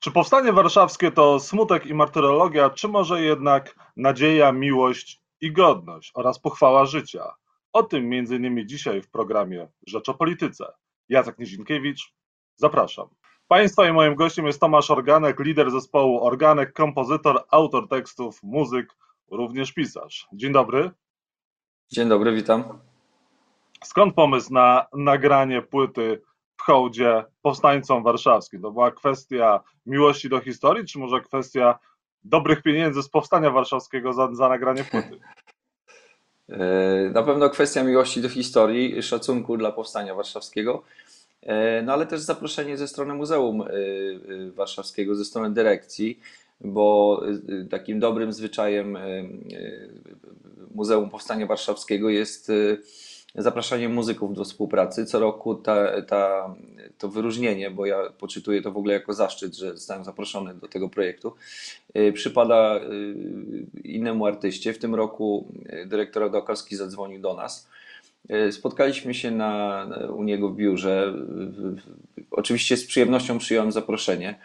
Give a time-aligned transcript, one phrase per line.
[0.00, 6.38] Czy powstanie warszawskie to smutek i martyrologia, czy może jednak nadzieja, miłość i godność oraz
[6.38, 7.34] pochwała życia?
[7.72, 10.72] O tym między innymi dzisiaj w programie Rzecz o Polityce.
[11.08, 12.14] Jacek Nizinkiewicz,
[12.56, 13.08] zapraszam.
[13.48, 18.96] Państwa i moim gościem jest Tomasz Organek, lider zespołu Organek, kompozytor, autor tekstów, muzyk,
[19.30, 20.28] również pisarz.
[20.32, 20.90] Dzień dobry.
[21.92, 22.64] Dzień dobry, witam.
[23.84, 26.22] Skąd pomysł na nagranie płyty
[26.60, 28.62] w hołdzie powstańcom warszawskim?
[28.62, 31.78] To była kwestia miłości do historii, czy może kwestia
[32.24, 35.20] dobrych pieniędzy z powstania warszawskiego za, za nagranie płyty?
[36.48, 40.82] E, na pewno kwestia miłości do historii, szacunku dla powstania warszawskiego,
[41.42, 43.66] e, no ale też zaproszenie ze strony Muzeum e,
[44.50, 46.20] Warszawskiego, ze strony dyrekcji,
[46.60, 47.22] bo
[47.70, 48.98] takim dobrym zwyczajem
[50.74, 52.52] Muzeum Powstania Warszawskiego jest
[53.34, 55.06] zapraszanie muzyków do współpracy.
[55.06, 56.54] Co roku ta, ta,
[56.98, 60.88] to wyróżnienie, bo ja poczytuję to w ogóle jako zaszczyt, że zostałem zaproszony do tego
[60.88, 61.34] projektu,
[61.96, 64.72] y, przypada y, innemu artyście.
[64.72, 67.68] W tym roku y, dyrektor Odokowski zadzwonił do nas.
[68.50, 69.86] Spotkaliśmy się na,
[70.16, 71.14] u niego w biurze.
[72.30, 74.38] Oczywiście z przyjemnością przyjąłem zaproszenie.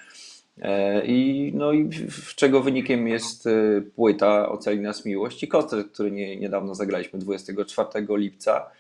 [0.61, 1.89] E, I, no i
[2.35, 7.89] czego wynikiem jest e, płyta Ocali nas miłość i koncert, który nie, niedawno zagraliśmy 24
[8.09, 8.71] lipca.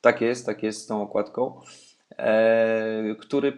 [0.00, 1.60] Tak jest, tak jest z tą okładką.
[2.18, 3.52] E, który,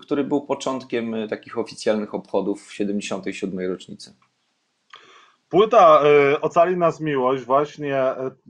[0.00, 3.70] który był początkiem takich oficjalnych obchodów 77.
[3.70, 4.14] rocznicy.
[5.48, 6.02] Płyta
[6.40, 8.02] Ocali nas miłość, właśnie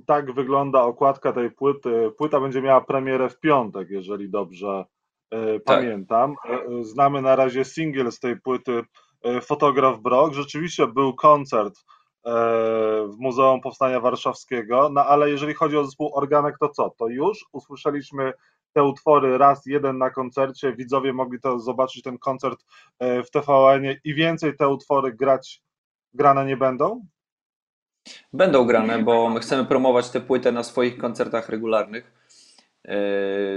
[0.07, 2.11] tak wygląda okładka tej płyty.
[2.19, 4.85] Płyta będzie miała premierę w piątek, jeżeli dobrze
[5.31, 5.63] E, tak.
[5.65, 6.35] pamiętam.
[6.49, 8.83] E, znamy na razie singiel z tej płyty
[9.43, 10.35] Fotograf Brok.
[10.35, 11.75] Rzeczywiście był koncert
[13.07, 16.91] w Muzeum Powstania Warszawskiego, no ale jeżeli chodzi o zespół Organek, to co?
[16.99, 18.33] To już usłyszeliśmy
[18.73, 22.65] te utwory raz, jeden na koncercie, widzowie mogli to zobaczyć, ten koncert
[23.01, 25.63] w TVN-ie i więcej te utwory grać,
[26.15, 27.07] grane nie będą?
[28.33, 32.26] Będą grane, bo my chcemy promować tę płytę na swoich koncertach regularnych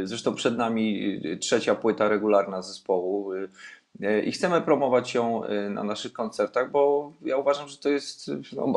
[0.03, 3.33] zresztą przed nami trzecia płyta regularna zespołu
[4.01, 8.31] e, i chcemy promować ją e, na naszych koncertach, bo ja uważam, że to jest
[8.55, 8.73] no,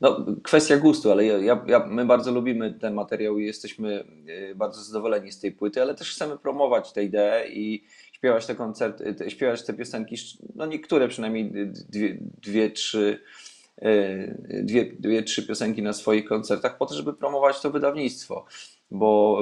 [0.00, 4.04] no, kwestia gustu, ale ja, ja, my bardzo lubimy ten materiał i jesteśmy
[4.54, 9.30] bardzo zadowoleni z tej płyty, ale też chcemy promować tę ideę i śpiewać te koncerty,
[9.30, 10.16] śpiewać te piosenki,
[10.54, 11.52] no niektóre przynajmniej
[11.88, 13.51] dwie, dwie trzy E,
[14.62, 18.44] dwie, dwie, trzy piosenki na swoich koncertach po to, żeby promować to wydawnictwo,
[18.90, 19.38] bo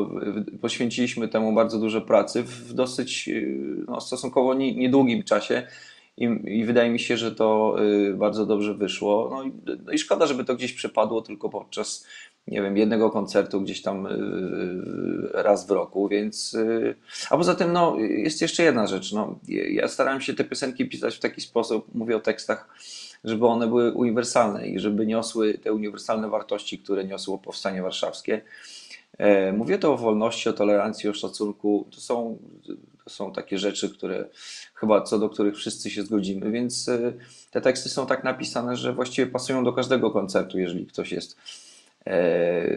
[0.60, 3.32] poświęciliśmy temu bardzo dużo pracy w dosyć e,
[3.88, 5.66] no, stosunkowo niedługim czasie.
[6.16, 7.76] I, I, wydaje mi się, że to
[8.10, 9.28] e, bardzo dobrze wyszło.
[9.30, 9.52] No i,
[9.84, 12.06] no i szkoda, żeby to gdzieś przepadło tylko podczas,
[12.46, 14.08] nie wiem, jednego koncertu gdzieś tam
[15.32, 16.56] raz w roku, więc.
[17.30, 19.12] A poza tym, no, jest jeszcze jedna rzecz.
[19.12, 22.68] No, ja starałem się te piosenki pisać w taki sposób, mówię o tekstach
[23.24, 28.42] żeby one były uniwersalne i żeby niosły te uniwersalne wartości, które niosło powstanie warszawskie.
[29.18, 31.86] E, mówię to o wolności, o tolerancji, o szacunku.
[31.90, 32.38] To są,
[33.04, 34.24] to są takie rzeczy, które
[34.74, 37.12] chyba co do których wszyscy się zgodzimy, więc e,
[37.50, 41.36] te teksty są tak napisane, że właściwie pasują do każdego koncertu, jeżeli ktoś jest
[42.06, 42.76] e,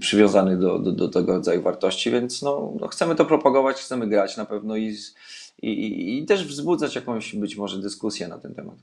[0.00, 4.36] przywiązany do, do, do, tego rodzaju wartości, więc no, no, chcemy to propagować, chcemy grać
[4.36, 4.96] na pewno i,
[5.62, 8.76] i, i też wzbudzać jakąś być może dyskusję na ten temat.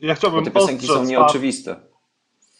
[0.00, 1.80] Ja chciałbym Bo te piosenki są nieoczywiste.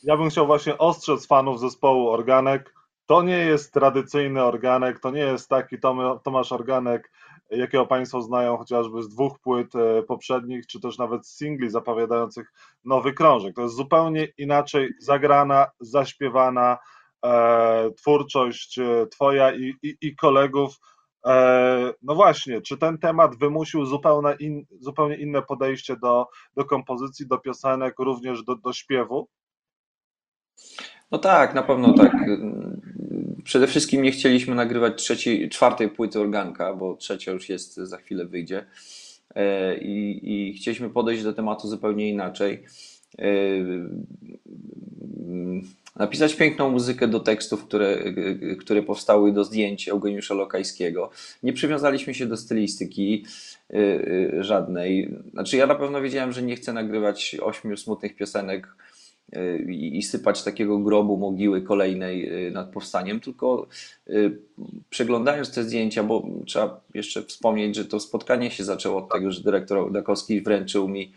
[0.02, 2.74] Ja bym chciał właśnie ostrzec fanów zespołu Organek.
[3.06, 5.76] To nie jest tradycyjny organek, to nie jest taki
[6.24, 7.10] Tomasz Organek,
[7.50, 12.52] jakiego Państwo znają chociażby z dwóch płyt e, poprzednich, czy też nawet z singli zapowiadających
[12.84, 13.54] nowy krążek.
[13.54, 16.78] To jest zupełnie inaczej zagrana, zaśpiewana
[17.24, 20.76] e, twórczość e, Twoja i, i, i kolegów
[22.02, 27.38] no właśnie, czy ten temat wymusił zupełnie, in, zupełnie inne podejście do, do kompozycji, do
[27.38, 29.28] piosenek, również do, do śpiewu?
[31.10, 32.12] No tak, na pewno tak.
[33.44, 38.26] Przede wszystkim nie chcieliśmy nagrywać trzeciej, czwartej płyty organka, bo trzecia już jest, za chwilę
[38.26, 38.66] wyjdzie.
[39.34, 42.64] E, I, I chcieliśmy podejść do tematu zupełnie inaczej.
[45.22, 47.98] E, napisać piękną muzykę do tekstów, które,
[48.60, 51.10] które powstały do zdjęć Eugeniusza Lokajskiego.
[51.42, 53.26] Nie przywiązaliśmy się do stylistyki
[53.70, 55.14] y, y, żadnej.
[55.32, 58.68] Znaczy ja na pewno wiedziałem, że nie chcę nagrywać ośmiu smutnych piosenek
[59.36, 63.66] y, i sypać takiego grobu, mogiły kolejnej nad powstaniem, tylko
[64.90, 69.42] przeglądając te zdjęcia, bo trzeba jeszcze wspomnieć, że to spotkanie się zaczęło od tego, że
[69.42, 71.12] dyrektor Dakowski wręczył mi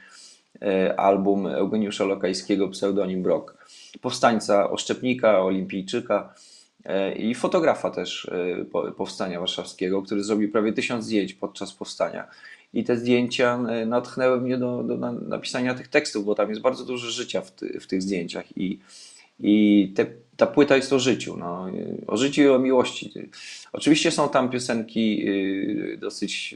[0.98, 3.65] album Eugeniusza Lokajskiego, pseudonim Brok
[4.02, 6.34] powstańca, oszczepnika, olimpijczyka.
[7.18, 8.32] i fotografa też
[8.98, 12.28] powstania warszawskiego, który zrobił prawie tysiąc zdjęć podczas powstania.
[12.74, 17.12] I te zdjęcia natchnęły mnie do, do napisania tych tekstów, bo tam jest bardzo dużo
[17.12, 18.58] życia w, ty, w tych zdjęciach.
[18.58, 18.80] I,
[19.40, 20.06] i te,
[20.38, 21.68] ta płyta jest o życiu, no,
[22.08, 23.14] o życiu i o miłości.
[23.74, 25.26] Oczywiście są tam piosenki
[25.98, 26.56] dosyć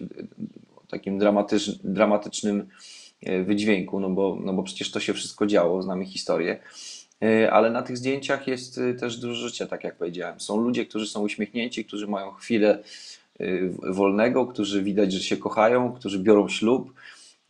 [0.90, 2.68] takim dramatycz, dramatycznym
[3.46, 6.60] wydźwięku, no bo, no bo przecież to się wszystko działo, znamy historię.
[7.24, 10.40] Y, ale na tych zdjęciach jest też dużo życia, tak jak powiedziałem.
[10.40, 12.84] Są ludzie, którzy są uśmiechnięci, którzy mają chwilę
[13.90, 16.94] wolnego, którzy widać, że się kochają, którzy biorą ślub,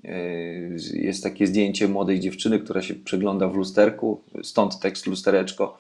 [0.04, 5.78] Yy, jest takie zdjęcie młodej dziewczyny, która się przegląda w lusterku, stąd tekst lustereczko,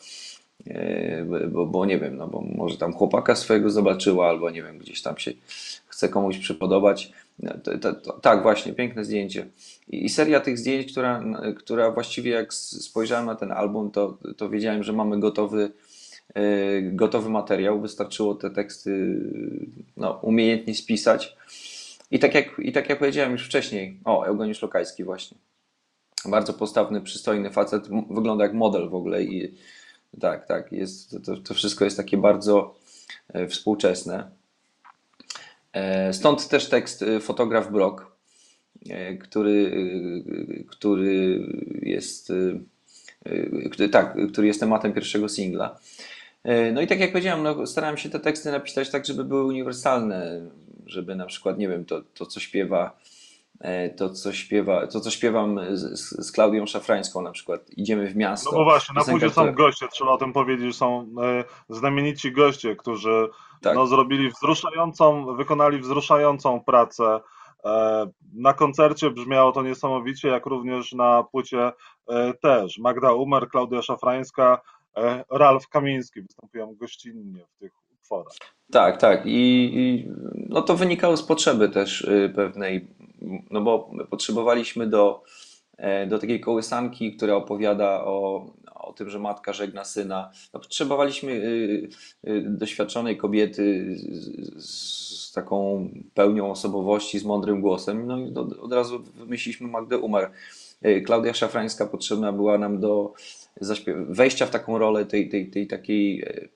[0.65, 4.77] yy, bo, bo, nie wiem, no bo może tam chłopaka swojego zobaczyła, albo nie wiem,
[4.77, 5.31] gdzieś tam się
[5.87, 7.11] chce komuś przypodobać.
[7.39, 9.47] No, to, to, to, tak, właśnie, piękne zdjęcie.
[9.89, 11.23] I, I, seria tych zdjęć, która,
[11.57, 15.71] która właściwie jak spojrzałem na ten album, to, to wiedziałem, że mamy gotowy,
[16.35, 17.81] yy, gotowy materiał.
[17.81, 19.19] Wystarczyło te teksty
[19.97, 21.35] no, umiejętnie spisać
[22.11, 25.37] i tak, jak, I tak jak powiedziałem już wcześniej, o, Eugeniusz Lokajski właśnie.
[26.25, 29.53] Bardzo postawny, przystojny facet, wygląda jak model w ogóle i
[30.19, 32.75] tak, tak, jest, to, to wszystko jest takie bardzo
[33.33, 34.38] e, współczesne.
[35.79, 38.05] E, stąd też tekst e, fotograf Brock,
[39.19, 39.71] który,
[40.69, 41.39] który
[41.81, 42.33] jest
[43.91, 45.79] tak, który jest tematem pierwszego singla.
[46.73, 50.41] No i tak jak powiedziałem, no, starałem się te teksty napisać tak, żeby były uniwersalne,
[50.85, 53.18] żeby na przykład, nie wiem, to, to co śpiewa, e,
[53.97, 58.51] to co śpiewa, to co śpiewam z, z Klaudią Szafrańską na przykład, idziemy w miasto.
[58.51, 62.75] No bo właśnie, na płycie są goście, trzeba o tym powiedzieć, są e, znamienici goście,
[62.75, 63.29] którzy
[63.61, 63.75] tak.
[63.75, 67.19] no, zrobili wzruszającą, wykonali wzruszającą pracę.
[67.65, 71.71] E, na koncercie brzmiało to niesamowicie, jak również na płycie
[72.41, 72.77] też.
[72.77, 74.61] Magda Umer, Klaudia Szafrańska,
[75.31, 77.71] Ralf Kamiński występują gościnnie w tych
[78.01, 78.33] utworach.
[78.71, 79.25] Tak, tak.
[79.25, 80.09] I, I,
[80.49, 82.87] no to wynikało z potrzeby też y, pewnej,
[83.51, 85.23] no bo potrzebowaliśmy do,
[85.77, 88.45] e, do takiej kołysanki, która opowiada o,
[88.75, 90.31] o tym, że matka żegna syna.
[90.53, 91.89] No, potrzebowaliśmy y,
[92.27, 93.95] y, doświadczonej kobiety
[94.55, 98.07] z, z, taką pełnią osobowości, z mądrym głosem.
[98.07, 100.31] No i od, od razu wymyśliliśmy Magdę Umar.
[101.05, 103.13] Klaudia Szafrańska potrzebna była nam do
[103.95, 106.47] wejścia w taką rolę tej, tej, tej takiej e,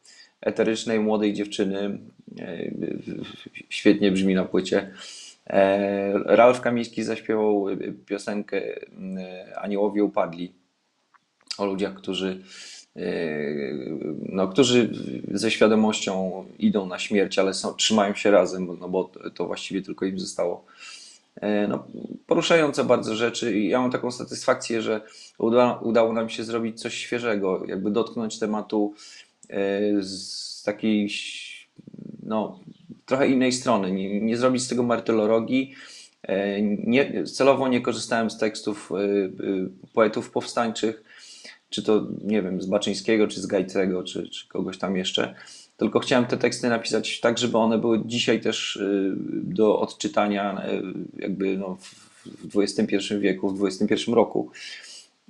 [0.42, 2.00] eterycznej młodej dziewczyny.
[2.40, 2.72] E,
[3.70, 4.94] świetnie brzmi na płycie.
[5.48, 7.66] E, Ralf Kamiński zaśpiewał
[8.06, 10.54] piosenkę e, Aniołowie upadli
[11.58, 12.44] o ludziach, którzy,
[14.22, 14.90] no, którzy
[15.32, 20.06] ze świadomością idą na śmierć, ale są, trzymają się razem, no bo to właściwie tylko
[20.06, 20.66] im zostało.
[21.70, 21.88] No,
[22.28, 25.02] poruszające bardzo rzeczy i ja mam taką satysfakcję, że
[25.38, 28.94] uda, udało nam się zrobić coś świeżego, jakby dotknąć tematu
[30.00, 31.10] z takiej
[32.24, 32.60] no,
[33.06, 35.74] trochę innej strony, nie, nie zrobić z tego martyrologii.
[36.24, 39.30] E, nie, celowo nie korzystałem z tekstów e, e,
[39.94, 41.04] poetów powstańczych,
[41.70, 45.36] czy to, nie wiem, z Baczyńskiego, czy z Gajcego, czy, czy kogoś tam jeszcze,
[45.78, 48.80] tylko chciałem te teksty napisać tak, żeby one były dzisiaj też
[49.34, 50.66] do odczytania
[51.18, 51.78] jakby no,
[52.26, 54.52] w XXI wieku, w XXI roku.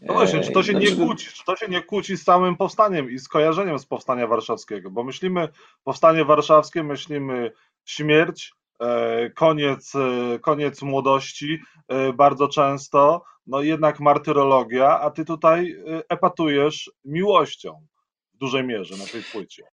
[0.03, 3.11] No właśnie, czy to się nie kłóci, czy to się nie kłóci z samym powstaniem
[3.11, 5.47] i z kojarzeniem z powstania warszawskiego, bo myślimy
[5.83, 7.51] powstanie warszawskie, myślimy
[7.85, 15.75] śmierć, e, koniec, e, koniec młodości e, bardzo często, no jednak martyrologia, a ty tutaj
[16.09, 17.85] epatujesz miłością
[18.33, 19.72] w dużej mierze na tej płycie.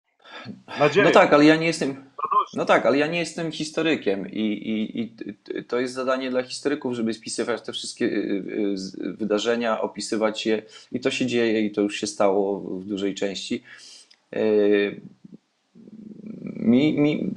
[0.80, 1.06] Nadzieję.
[1.06, 2.10] No tak, ale ja nie jestem.
[2.54, 5.14] No tak, ale ja nie jestem historykiem i, i, i
[5.64, 8.10] to jest zadanie dla historyków, żeby spisywać te wszystkie y,
[9.04, 13.16] y, wydarzenia, opisywać je i to się dzieje i to już się stało w dużej
[13.16, 13.64] części.
[14.36, 15.02] Y,
[16.44, 17.32] mi, mi,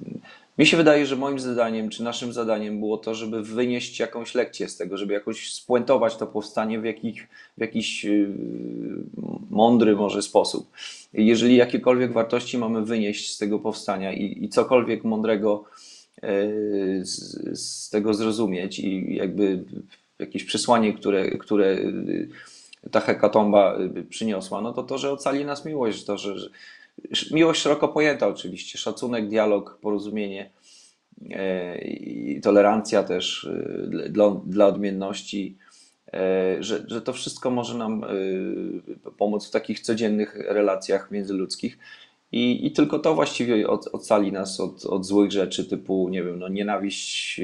[0.62, 4.68] mi się wydaje, że moim zadaniem, czy naszym zadaniem było to, żeby wynieść jakąś lekcję
[4.68, 7.28] z tego, żeby jakoś spuentować to powstanie w, jakich,
[7.58, 8.28] w jakiś yy,
[9.50, 10.70] mądry może sposób.
[11.12, 15.64] Jeżeli jakiekolwiek wartości mamy wynieść z tego powstania i, i cokolwiek mądrego
[16.22, 19.64] yy, z, z, tego zrozumieć i jakby
[20.18, 22.28] jakieś przesłanie, które, które yy,
[22.90, 23.78] ta hekatomba
[24.08, 26.50] przyniosła, no to to, że ocali nas miłość, to, że
[27.30, 30.50] Miłość szeroko pojęta oczywiście, szacunek, dialog, porozumienie
[31.30, 35.56] e, i tolerancja też e, dla, dla odmienności,
[36.12, 38.04] e, że, że to wszystko może nam
[39.18, 41.78] pomóc w takich codziennych relacjach międzyludzkich.
[42.32, 46.38] I, I tylko to właściwie od, ocali nas od, od złych rzeczy typu, nie wiem,
[46.38, 47.40] no, nienawiść,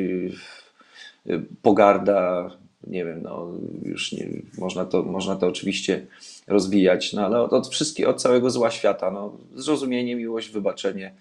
[1.62, 2.50] pogarda,
[2.86, 6.06] nie wiem, no już nie, można, to, można to oczywiście
[6.46, 7.70] rozwijać, no ale od, od
[8.06, 11.14] od całego zła świata, no, zrozumienie, miłość, wybaczenie,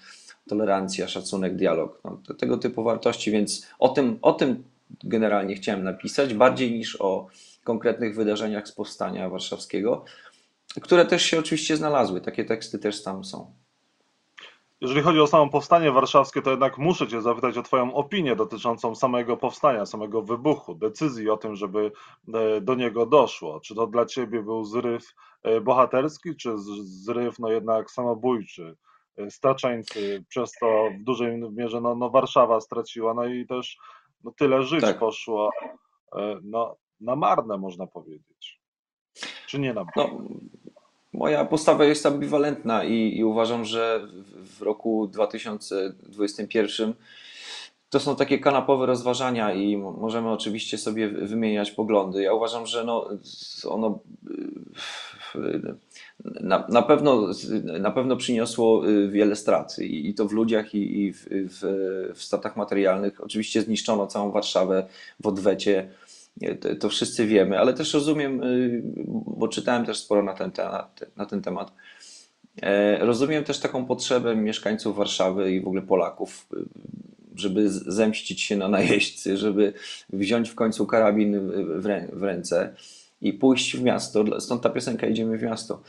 [0.50, 4.64] tolerancja, szacunek, dialog, no, tego typu wartości, więc o tym, o tym
[5.04, 7.28] generalnie chciałem napisać, bardziej niż o
[7.64, 10.06] konkretnych wydarzeniach z powstania warszawskiego,
[10.82, 13.52] które też się oczywiście znalazły, takie teksty też tam są.
[14.82, 18.96] Jeżeli chodzi o samo powstanie warszawskie, to jednak muszę Cię zapytać o Twoją opinię dotyczącą
[18.96, 21.92] samego powstania, samego wybuchu, decyzji o tym, żeby
[22.34, 23.60] e, do niego doszło.
[23.60, 26.52] Czy to dla Ciebie był zryw e, bohaterski, czy
[26.84, 28.76] zryw no jednak samobójczy?
[29.18, 33.78] E, Straczeńcy, przez to w dużej mierze no, no Warszawa straciła, no i też
[34.24, 35.00] no, tyle żyć tak.
[35.00, 35.52] poszło
[36.44, 38.62] no, na marne, można powiedzieć.
[39.48, 40.18] Czy nie na marne?
[40.20, 40.30] No,
[41.18, 44.08] moja postawa jest ambiwalentna i, i uważam, że
[44.58, 46.94] w, roku 2021
[47.90, 52.24] to są takie kanapowe rozważania i możemy oczywiście sobie wymieniać poglądy.
[52.24, 53.10] Ja uważam, że no,
[53.66, 54.00] ono
[56.24, 57.28] na, na, pewno,
[57.80, 61.62] na pewno przyniosło wiele strat i, i to w ludziach i, i w, w,
[62.16, 63.24] w statach materialnych.
[63.24, 64.88] Oczywiście zniszczono całą Warszawę
[65.20, 65.90] w odwecie
[66.80, 68.82] to wszyscy wiemy, ale też rozumiem, y,
[69.38, 71.74] bo czytałem też sporo na ten, temat, na ten temat.
[72.62, 76.66] E, rozumiem też taką potrzebę mieszkańców Warszawy i w ogóle Polaków, y,
[77.36, 79.74] żeby zemścić się na najeźdźcy, żeby
[80.10, 81.52] wziąć w końcu karabin
[82.14, 82.76] w ręce
[83.22, 84.42] i pójść w miasto.
[84.42, 85.82] Stąd ta piosenka Idziemy w miasto.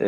[0.00, 0.06] E,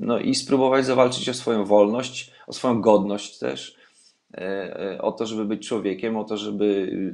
[0.00, 3.83] no i spróbować zawalczyć o swoją wolność, o swoją godność też
[5.00, 6.64] o to, żeby być człowiekiem, o to, żeby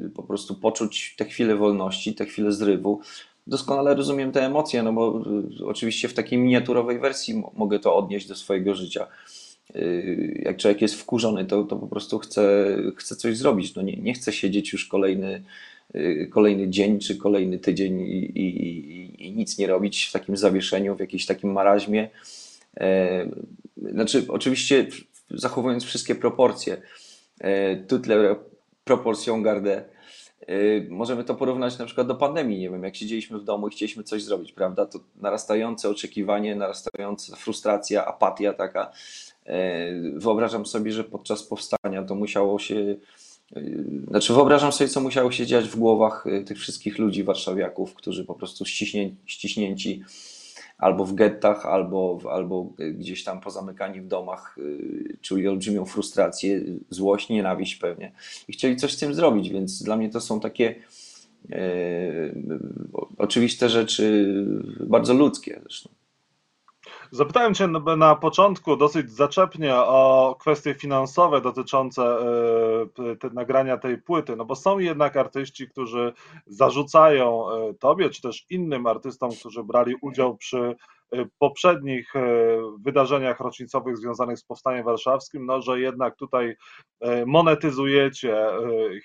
[0.07, 3.01] y, po prostu poczuć te chwile wolności, te chwile zrywu.
[3.47, 5.23] Doskonale rozumiem te emocje, no bo
[5.61, 9.07] y, oczywiście w takiej miniaturowej wersji mogę to odnieść do swojego życia.
[9.77, 13.75] Y, jak człowiek jest wkurzony, to, to po prostu chce, chce coś zrobić.
[13.75, 15.43] No nie, nie chce siedzieć już kolejny,
[16.31, 21.01] kolejny dzień czy kolejny tydzień i, i, i nic nie robić w takim zawieszeniu, w
[21.01, 22.11] jakimś takim maraźmie.
[22.77, 23.27] E,
[23.93, 24.87] znaczy, oczywiście
[25.31, 26.83] zachowując wszystkie proporcje
[27.41, 28.37] E, toute la
[28.85, 29.85] proportion gardę.
[30.89, 32.59] Możemy to porównać na przykład do pandemii.
[32.59, 34.87] Nie wiem, jak siedzieliśmy w domu i chcieliśmy coś zrobić, prawda?
[34.87, 38.93] To narastające oczekiwanie, narastająca frustracja, apatia taka.
[39.47, 42.97] E, wyobrażam sobie, że podczas powstania to musiało się.
[43.57, 43.61] E,
[44.09, 48.35] znaczy, wyobrażam sobie, co musiało się dziać w głowach tych wszystkich ludzi, warszawiaków, którzy po
[48.35, 50.03] prostu ściśnięci, ściśnięci
[50.81, 56.61] albo w gettach, albo, albo gdzieś tam pozamykani w domach, y, czuli olbrzymią frustrację,
[56.91, 58.13] złość, nienawiść pewnie
[58.49, 60.75] i chcieli coś z tym zrobić, więc dla mnie to są takie
[61.53, 61.63] e,
[63.19, 64.35] oczywiste rzeczy,
[64.81, 66.00] bardzo ludzkie zresztą.
[67.13, 74.37] Zapytałem Cię na początku dosyć zaczepnie o kwestie finansowe dotyczące e, te, nagrania tej płyty,
[74.37, 76.13] no bo są jednak artyści, którzy
[76.47, 80.77] zarzucają e, Tobie, czy też innym artystom, którzy brali udział przy
[81.13, 82.13] e, poprzednich
[82.79, 86.57] wydarzeniach rocznicowych związanych z Powstaniem Warszawskim, no, że jednak tutaj
[87.27, 88.47] monetyzujecie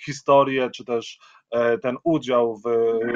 [0.05, 1.19] historię, czy też
[1.81, 2.63] ten udział w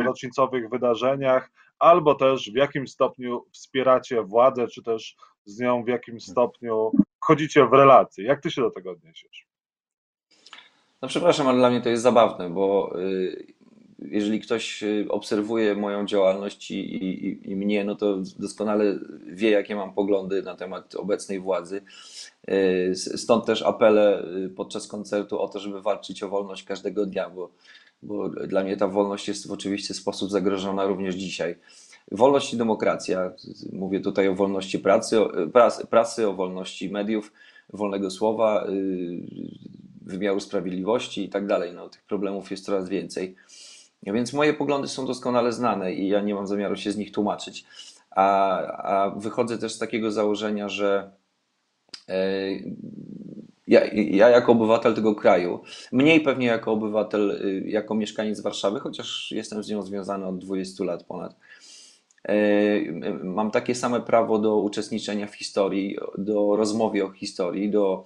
[0.05, 6.19] rocznicowych wydarzeniach, albo też w jakim stopniu wspieracie władzę, czy też z nią w jakim
[6.19, 8.25] stopniu wchodzicie w relacje.
[8.25, 9.47] Jak ty się do tego odniesiesz?
[11.01, 13.53] No przepraszam, ale dla mnie to jest zabawne, bo y,
[13.99, 19.75] jeżeli ktoś y, obserwuje moją działalność i, i, i, mnie, no to doskonale wie, jakie
[19.75, 21.81] mam poglądy na temat obecnej władzy.
[22.49, 24.23] Y, stąd też apele
[24.55, 27.51] podczas koncertu o to, żeby walczyć o wolność każdego dnia, bo
[28.01, 31.55] bo dla mnie ta wolność jest w oczywisty sposób zagrożona również dzisiaj.
[32.11, 33.31] Wolność i demokracja,
[33.73, 35.31] mówię tutaj o wolności pracy, o,
[35.89, 37.31] pracy, o wolności mediów,
[37.73, 39.19] wolnego słowa, y,
[40.01, 41.73] wymiaru sprawiedliwości i tak dalej.
[41.73, 43.35] No, tych problemów jest coraz więcej.
[44.03, 47.65] Więc moje poglądy są doskonale znane i ja nie mam zamiaru się z nich tłumaczyć.
[48.11, 51.11] A, a wychodzę też z takiego założenia, że
[52.09, 52.49] e,
[53.69, 55.59] ja, ja jako obywatel tego kraju,
[55.91, 60.83] mniej pewnie jako obywatel, y, jako mieszkaniec Warszawy, chociaż jestem z nią związany od 20
[60.83, 61.35] lat ponad,
[62.23, 62.35] e,
[63.23, 68.05] mam takie same prawo do uczestniczenia w historii, do rozmowy o historii, do,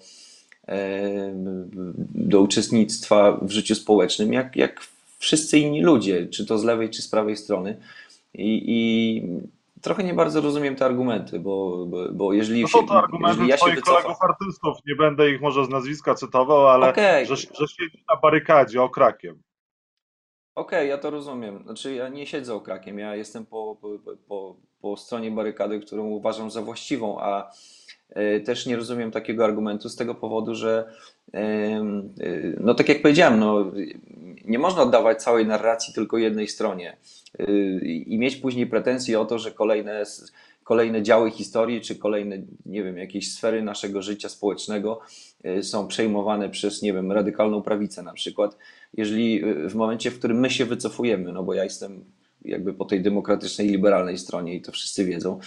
[2.15, 4.81] do uczestnictwa w życiu społecznym, jak, jak
[5.19, 7.77] wszyscy inni ludzie, czy to z lewej, czy z prawej strony.
[8.33, 9.23] I, i
[9.83, 12.61] trochę nie bardzo rozumiem te argumenty, bo, bo, bo jeżeli.
[12.61, 14.01] No są to argumenty ja twoich wycofa...
[14.01, 17.25] kolegów artystów, nie będę ich może z nazwiska cytował, ale okay.
[17.25, 19.41] że, że siedzi na barykadzie okrakiem.
[20.55, 21.63] Okej, okay, ja to rozumiem.
[21.63, 23.89] Znaczy, ja nie siedzę okrakiem, ja jestem po, po,
[24.27, 27.51] po, po stronie barykady, którą uważam za właściwą, a
[28.17, 30.93] y, też nie rozumiem takiego argumentu z tego powodu, że
[31.35, 31.39] y,
[32.59, 33.71] no tak jak powiedziałem, no,
[34.45, 36.97] nie można oddawać całej narracji tylko jednej stronie
[37.83, 40.05] i mieć później pretensje o to, że kolejne
[40.63, 44.99] kolejne działy historii, czy kolejne, nie wiem, jakieś sfery naszego życia społecznego
[45.45, 48.57] y, są przejmowane przez, nie wiem, radykalną prawicę na przykład.
[48.93, 52.05] Jeżeli y, w momencie, w którym my się wycofujemy, no bo ja jestem
[52.45, 55.39] jakby po tej demokratycznej, liberalnej stronie i to wszyscy wiedzą,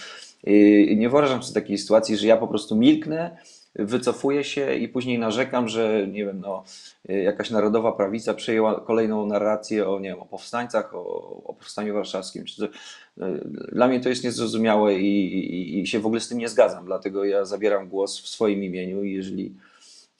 [0.47, 3.37] y, nie wyobrażam sobie takiej sytuacji, że ja po prostu milknę,
[3.77, 6.63] wycofuję się i później narzekam, że nie wiem, no,
[7.05, 11.03] jakaś narodowa prawica przejęła kolejną narrację o, nie wiem, o powstańcach, o,
[11.45, 12.45] o powstaniu warszawskim.
[13.71, 16.85] Dla mnie to jest niezrozumiałe i, i, i, się w ogóle z tym nie zgadzam,
[16.85, 19.53] dlatego ja zabieram głos w swoim imieniu jeżeli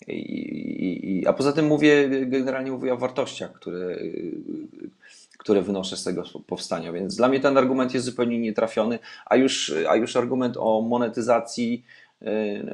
[0.07, 3.97] i, a poza tym mówię, generalnie mówię o wartościach, które,
[5.37, 9.73] które wynoszę z tego powstania, więc dla mnie ten argument jest zupełnie nietrafiony, a już,
[9.89, 11.83] a już argument o monetyzacji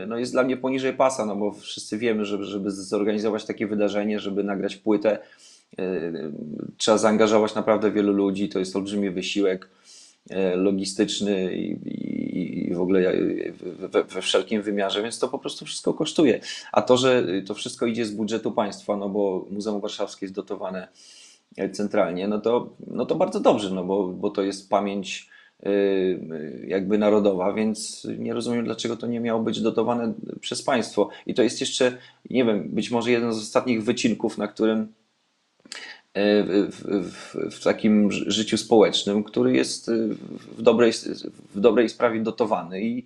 [0.07, 4.19] no jest dla mnie poniżej pasa, no bo wszyscy wiemy, że żeby zorganizować takie wydarzenie,
[4.19, 5.19] żeby nagrać płytę,
[5.79, 6.11] e,
[6.77, 9.69] trzeba zaangażować naprawdę wielu ludzi, to jest olbrzymi wysiłek
[10.29, 13.13] e, logistyczny i, i, i w ogóle
[13.79, 16.39] we, we, wszelkim wymiarze, więc to po prostu wszystko kosztuje.
[16.71, 20.87] A to, że to wszystko idzie z budżetu państwa, no bo Muzeum Warszawskie jest dotowane
[21.71, 25.29] centralnie, no to, no to bardzo dobrze, no bo, bo to jest pamięć
[26.67, 31.09] jakby narodowa, więc nie rozumiem, dlaczego to nie miało być dotowane przez państwo.
[31.25, 31.97] I to jest jeszcze,
[32.29, 34.87] nie wiem, być może jeden z ostatnich wycinków, na którym y,
[36.71, 39.91] w, w, w, takim życiu społecznym, który jest
[40.57, 40.91] w dobrej,
[41.55, 42.83] w dobrej sprawie dotowany.
[42.83, 43.05] I,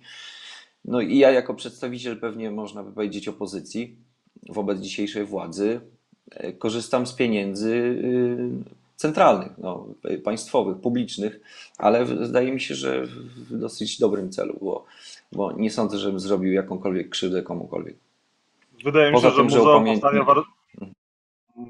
[0.84, 3.96] no i ja jako przedstawiciel pewnie można by powiedzieć opozycji
[4.48, 5.80] wobec dzisiejszej władzy
[6.44, 8.02] y, korzystam z pieniędzy
[8.98, 9.86] centralnych, no,
[10.24, 11.40] państwowych, publicznych,
[11.78, 14.84] ale wydaje mi się, że w dosyć dobrym celu, bo,
[15.32, 17.96] bo nie sądzę, żebym zrobił jakąkolwiek krzywdę komukolwiek.
[18.84, 20.42] Wydaje mi się, że Muzeum Powstania War...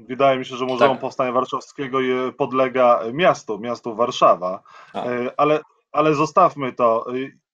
[0.07, 1.01] Wydaje mi się, że Muzeum tak.
[1.01, 1.99] Powstania Warszawskiego
[2.37, 5.05] podlega miastu, miastu Warszawa, A.
[5.05, 5.59] E, ale,
[5.91, 7.05] ale zostawmy to.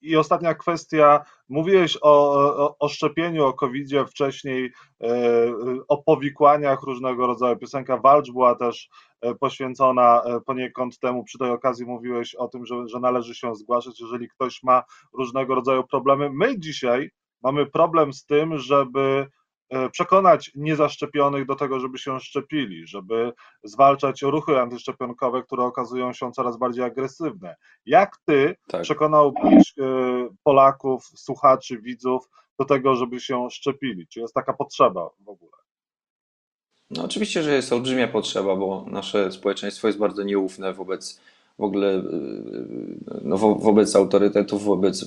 [0.01, 1.25] I ostatnia kwestia.
[1.49, 2.33] Mówiłeś o,
[2.65, 4.71] o, o szczepieniu, o COVID-zie wcześniej,
[5.03, 5.09] e,
[5.87, 7.57] o powikłaniach różnego rodzaju.
[7.57, 8.89] Piosenka Walcz była też
[9.21, 11.23] e, poświęcona e, poniekąd temu.
[11.23, 15.55] Przy tej okazji mówiłeś o tym, że, że należy się zgłaszać, jeżeli ktoś ma różnego
[15.55, 16.29] rodzaju problemy.
[16.33, 17.09] My dzisiaj
[17.43, 19.27] mamy problem z tym, żeby
[19.91, 26.57] przekonać niezaszczepionych do tego, żeby się szczepili, żeby zwalczać ruchy antyszczepionkowe, które okazują się coraz
[26.57, 27.55] bardziej agresywne.
[27.85, 28.81] Jak ty tak.
[28.81, 29.83] przekonałbyś e,
[30.43, 34.07] Polaków, słuchaczy, widzów do tego, żeby się szczepili?
[34.07, 35.57] Czy jest taka potrzeba w ogóle?
[36.89, 41.21] No oczywiście, że jest olbrzymia potrzeba, bo nasze społeczeństwo jest bardzo nieufne wobec
[41.59, 45.05] w ogóle y, y, no, wobec autorytetów, wobec,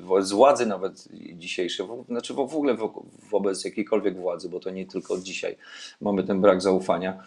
[0.00, 2.76] wobec władzy nawet dzisiejszej, znaczy w ogóle
[3.30, 5.56] wobec jakiejkolwiek władzy, bo to nie tylko dzisiaj
[6.00, 7.22] mamy ten brak zaufania.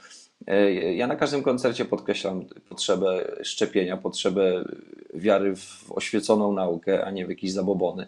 [0.47, 4.65] E, ja na każdym koncercie podkreślam potrzebę szczepienia, potrzebę
[5.13, 8.07] wiary w oświeconą naukę, a nie w jakieś zabobony.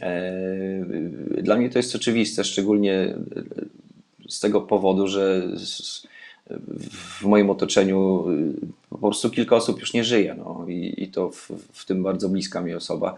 [0.00, 0.32] E,
[1.42, 3.14] dla mnie to jest oczywiste, szczególnie
[4.28, 5.42] z tego powodu, że
[7.20, 8.54] w moim otoczeniu y,
[8.90, 10.34] po prostu kilka osób już nie żyje.
[10.38, 13.16] No, i, i to w, w tym bardzo bliska mi osoba.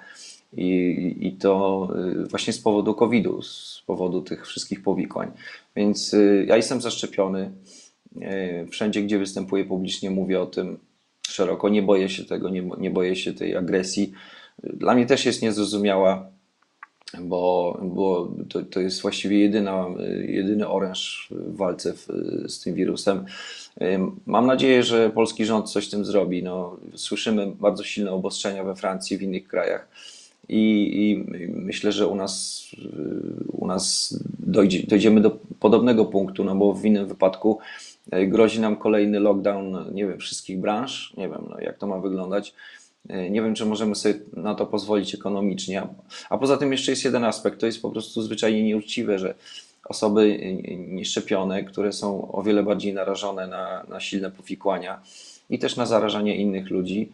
[0.57, 1.88] I, I to
[2.25, 5.31] y, właśnie z powodu COVID-u, z powodu tych wszystkich powikłań.
[5.77, 7.51] Więc y, ja jestem zaszczepiony.
[8.71, 10.79] Wszędzie, gdzie występuję publicznie, mówię o tym
[11.29, 11.69] szeroko.
[11.69, 14.12] Nie boję się tego, nie, nie boję się tej agresji.
[14.62, 16.31] Dla mnie też jest niezrozumiała
[17.21, 19.87] bo, bo to, to jest właściwie jedyna,
[20.27, 22.09] jedyny oręż w walce w,
[22.47, 23.25] z tym wirusem.
[24.27, 26.42] Mam nadzieję, że polski rząd coś z tym zrobi.
[26.42, 29.88] No, słyszymy bardzo silne obostrzenia we Francji, w innych krajach.
[30.49, 32.66] I, i myślę, że u nas,
[33.53, 37.59] u nas dojdzie, dojdziemy do podobnego punktu, no bo w innym wypadku
[38.11, 41.99] e, grozi nam kolejny lockdown, nie wiem, wszystkich branż, nie wiem, no, jak to ma
[41.99, 42.55] wyglądać
[43.05, 45.87] nie wiem, czy możemy sobie na to pozwolić ekonomicznie.
[46.31, 49.35] A poza tym jeszcze jest jeden aspekt, to jest po prostu zwyczajnie nieuczciwe, że
[49.89, 50.39] osoby
[50.79, 55.01] nieszczepione, które są o wiele bardziej narażone na, na silne powikłania
[55.51, 57.13] i też na zarażanie innych ludzi,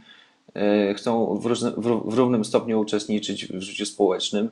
[0.54, 1.70] e, chcą w, różny,
[2.04, 4.50] w równym stopniu uczestniczyć w życiu społecznym.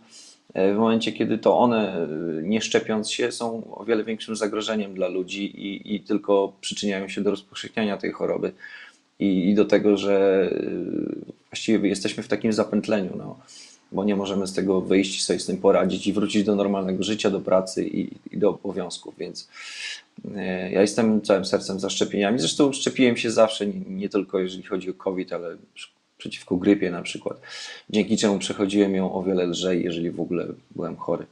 [0.55, 2.09] E, w momencie, kiedy to one,
[2.43, 7.21] nie szczepiąc się, są o wiele większym zagrożeniem dla ludzi i, i tylko przyczyniają się
[7.21, 8.53] do rozpowszechniania tej choroby
[9.23, 13.39] i, i do tego, że y, właściwie jesteśmy w takim zapętleniu, no,
[13.93, 17.31] bo nie możemy z tego wyjść, sobie z tym poradzić i wrócić do normalnego życia,
[17.31, 19.49] do pracy i, i do obowiązków, więc
[20.25, 20.31] y,
[20.73, 22.39] ja jestem całym sercem za szczepieniami.
[22.39, 25.57] Zresztą szczepiłem się zawsze, nie, nie tylko jeżeli chodzi o COVID, ale
[26.19, 27.41] przeciwko grypie na przykład,
[27.91, 31.27] dzięki czemu przechodziłem ją o wiele lżej, jeżeli w ogóle byłem chory.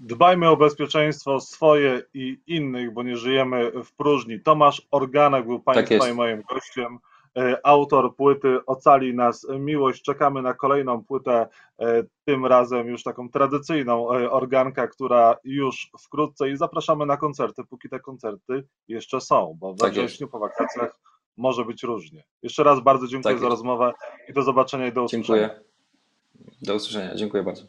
[0.00, 4.40] Dbajmy o bezpieczeństwo swoje i innych, bo nie żyjemy w próżni.
[4.40, 6.08] Tomasz Organek był Państwa jest.
[6.08, 6.98] i moim gościem.
[7.38, 10.02] E, Autor płyty Ocali nas miłość.
[10.02, 11.46] Czekamy na kolejną płytę,
[11.78, 17.62] e, tym razem już taką tradycyjną e, organka, która już wkrótce i zapraszamy na koncerty,
[17.70, 20.06] póki te koncerty jeszcze są, bo we Tak jest.
[20.08, 21.00] wrześniu po wakacjach
[21.36, 22.24] może być różnie.
[22.42, 23.50] Jeszcze raz bardzo dziękuję Tak za jest.
[23.52, 23.92] rozmowę
[24.28, 25.38] i do zobaczenia i do usłyszenia.
[25.48, 25.60] Dziękuję.
[26.62, 27.14] Do usłyszenia.
[27.14, 27.62] Dziękuję bardzo.